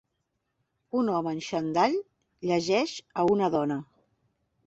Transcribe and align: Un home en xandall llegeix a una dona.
Un 1.01 1.11
home 1.17 1.33
en 1.35 1.41
xandall 1.49 1.99
llegeix 2.51 2.97
a 3.25 3.29
una 3.35 3.53
dona. 3.59 3.77